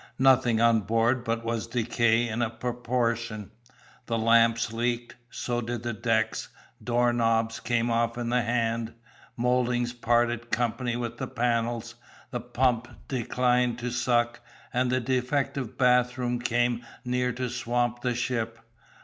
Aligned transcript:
Nothing 0.17 0.59
on 0.59 0.79
board 0.81 1.23
but 1.23 1.45
was 1.45 1.67
decayed 1.67 2.31
in 2.31 2.41
a 2.41 2.49
proportion; 2.49 3.51
the 4.07 4.17
lamps 4.17 4.73
leaked; 4.73 5.15
so 5.29 5.61
did 5.61 5.83
the 5.83 5.93
decks; 5.93 6.49
door 6.83 7.13
knobs 7.13 7.59
came 7.59 7.91
off 7.91 8.17
in 8.17 8.29
the 8.29 8.41
hand, 8.41 8.93
mouldings 9.37 9.93
parted 9.93 10.49
company 10.49 10.95
with 10.95 11.17
the 11.19 11.27
panels, 11.27 11.93
the 12.31 12.39
pump 12.41 12.87
declined 13.09 13.77
to 13.77 13.91
suck, 13.91 14.39
and 14.73 14.91
the 14.91 14.99
defective 14.99 15.77
bathroom 15.77 16.39
came 16.39 16.83
near 17.05 17.31
to 17.33 17.47
swamp 17.47 18.01
the 18.01 18.15
ship. 18.15 18.57